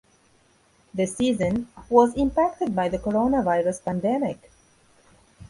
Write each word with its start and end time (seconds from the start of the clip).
The 0.95 1.05
season 1.05 1.67
was 1.87 2.15
impacted 2.15 2.75
by 2.75 2.89
the 2.89 2.97
coronavirus 2.97 3.85
pandemic. 3.85 4.49